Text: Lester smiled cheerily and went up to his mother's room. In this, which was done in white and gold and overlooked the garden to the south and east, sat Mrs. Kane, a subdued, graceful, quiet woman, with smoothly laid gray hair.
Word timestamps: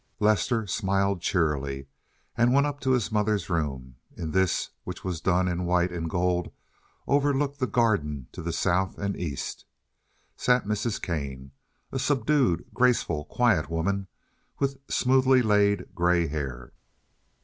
Lester 0.19 0.65
smiled 0.65 1.21
cheerily 1.21 1.85
and 2.35 2.55
went 2.55 2.65
up 2.65 2.79
to 2.79 2.89
his 2.89 3.11
mother's 3.11 3.51
room. 3.51 3.97
In 4.17 4.31
this, 4.31 4.71
which 4.83 5.03
was 5.03 5.21
done 5.21 5.47
in 5.47 5.67
white 5.67 5.91
and 5.91 6.09
gold 6.09 6.47
and 6.47 6.55
overlooked 7.05 7.59
the 7.59 7.67
garden 7.67 8.25
to 8.31 8.41
the 8.41 8.51
south 8.51 8.97
and 8.97 9.15
east, 9.15 9.65
sat 10.35 10.65
Mrs. 10.65 10.99
Kane, 10.99 11.51
a 11.91 11.99
subdued, 11.99 12.65
graceful, 12.73 13.25
quiet 13.25 13.69
woman, 13.69 14.07
with 14.57 14.79
smoothly 14.89 15.43
laid 15.43 15.93
gray 15.93 16.25
hair. 16.25 16.73